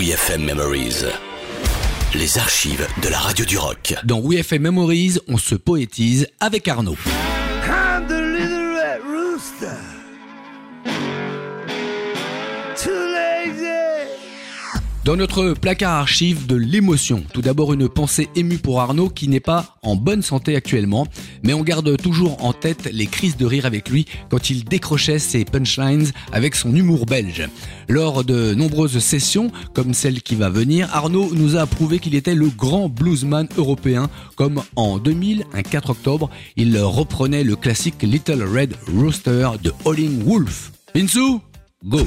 WeFM 0.00 0.44
Memories. 0.46 1.04
Les 2.14 2.38
archives 2.38 2.86
de 3.02 3.08
la 3.10 3.18
radio 3.18 3.44
du 3.44 3.58
rock. 3.58 3.94
Dans 4.04 4.22
WeFM 4.22 4.62
Memories, 4.62 5.18
on 5.28 5.36
se 5.36 5.54
poétise 5.54 6.26
avec 6.40 6.68
Arnaud. 6.68 6.96
Dans 15.10 15.16
notre 15.16 15.54
placard 15.54 15.94
archive 15.94 16.46
de 16.46 16.54
l'émotion, 16.54 17.24
tout 17.34 17.42
d'abord 17.42 17.72
une 17.72 17.88
pensée 17.88 18.28
émue 18.36 18.58
pour 18.58 18.80
Arnaud 18.80 19.08
qui 19.08 19.26
n'est 19.26 19.40
pas 19.40 19.76
en 19.82 19.96
bonne 19.96 20.22
santé 20.22 20.54
actuellement, 20.54 21.04
mais 21.42 21.52
on 21.52 21.64
garde 21.64 22.00
toujours 22.00 22.44
en 22.44 22.52
tête 22.52 22.88
les 22.92 23.08
crises 23.08 23.36
de 23.36 23.44
rire 23.44 23.66
avec 23.66 23.88
lui 23.88 24.06
quand 24.28 24.50
il 24.50 24.64
décrochait 24.64 25.18
ses 25.18 25.44
punchlines 25.44 26.12
avec 26.30 26.54
son 26.54 26.76
humour 26.76 27.06
belge. 27.06 27.42
Lors 27.88 28.22
de 28.22 28.54
nombreuses 28.54 29.00
sessions, 29.00 29.50
comme 29.74 29.94
celle 29.94 30.22
qui 30.22 30.36
va 30.36 30.48
venir, 30.48 30.88
Arnaud 30.92 31.34
nous 31.34 31.56
a 31.56 31.66
prouvé 31.66 31.98
qu'il 31.98 32.14
était 32.14 32.36
le 32.36 32.46
grand 32.46 32.88
bluesman 32.88 33.48
européen, 33.58 34.08
comme 34.36 34.62
en 34.76 34.98
2000, 34.98 35.44
un 35.52 35.62
4 35.62 35.90
octobre, 35.90 36.30
il 36.54 36.78
reprenait 36.78 37.42
le 37.42 37.56
classique 37.56 38.00
Little 38.04 38.44
Red 38.44 38.76
Rooster 38.86 39.50
de 39.60 39.72
Howling 39.84 40.22
Wolf. 40.22 40.70
Go 41.82 42.06